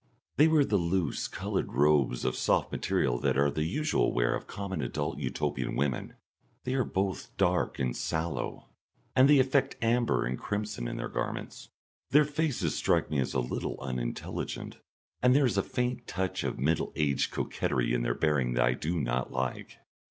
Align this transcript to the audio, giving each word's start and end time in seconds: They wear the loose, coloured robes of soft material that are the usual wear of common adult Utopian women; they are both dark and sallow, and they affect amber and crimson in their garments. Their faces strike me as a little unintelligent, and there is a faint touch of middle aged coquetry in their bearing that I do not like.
They 0.37 0.47
wear 0.47 0.65
the 0.65 0.77
loose, 0.79 1.27
coloured 1.27 1.73
robes 1.73 2.25
of 2.25 2.35
soft 2.35 2.71
material 2.71 3.19
that 3.19 3.37
are 3.37 3.51
the 3.51 3.65
usual 3.65 4.11
wear 4.11 4.33
of 4.33 4.47
common 4.47 4.81
adult 4.81 5.19
Utopian 5.19 5.75
women; 5.75 6.15
they 6.63 6.73
are 6.73 6.83
both 6.83 7.29
dark 7.37 7.77
and 7.77 7.95
sallow, 7.95 8.69
and 9.15 9.29
they 9.29 9.37
affect 9.37 9.75
amber 9.79 10.25
and 10.25 10.39
crimson 10.39 10.87
in 10.87 10.97
their 10.97 11.07
garments. 11.07 11.69
Their 12.09 12.25
faces 12.25 12.75
strike 12.75 13.11
me 13.11 13.19
as 13.19 13.35
a 13.35 13.39
little 13.39 13.77
unintelligent, 13.79 14.77
and 15.21 15.35
there 15.35 15.45
is 15.45 15.55
a 15.59 15.61
faint 15.61 16.07
touch 16.07 16.43
of 16.43 16.57
middle 16.57 16.91
aged 16.95 17.29
coquetry 17.29 17.93
in 17.93 18.01
their 18.01 18.15
bearing 18.15 18.53
that 18.55 18.65
I 18.65 18.73
do 18.73 18.99
not 18.99 19.31
like. 19.31 19.77